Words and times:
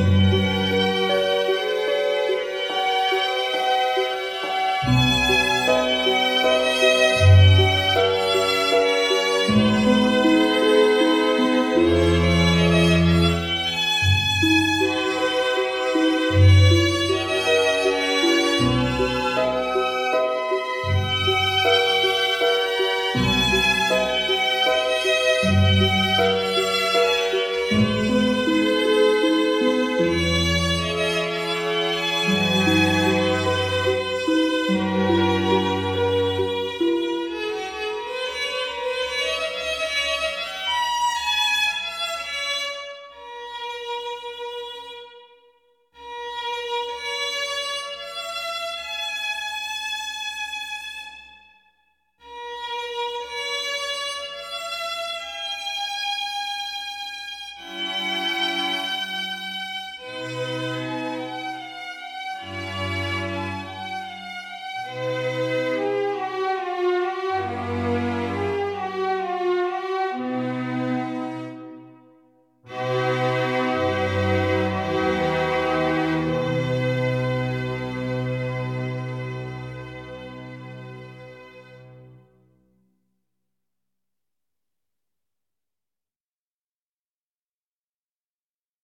Bye. 0.00 0.29